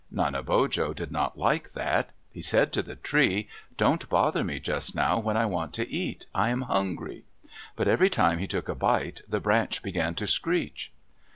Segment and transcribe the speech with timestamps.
[0.11, 2.09] Nanebojo did not like that.
[2.31, 6.25] He said to the tree, "Don't bother me just now when I want to eat,
[6.33, 7.23] I am hungry!"
[7.75, 10.91] But every time he took a bite the branch began to screech.